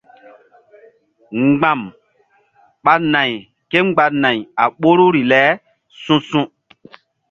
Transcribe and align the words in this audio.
Mgba̧m 1.45 1.79
ɓa 2.83 2.93
nayri 3.11 3.35
kémgba 3.69 4.05
nay 4.23 4.37
a 4.61 4.63
ɓoruri 4.81 5.21
le 5.31 5.41
su̧su̧. 6.01 6.45